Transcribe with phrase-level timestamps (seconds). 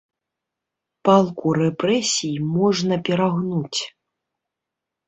[1.09, 3.81] Палку рэпрэсій можна перагнуць.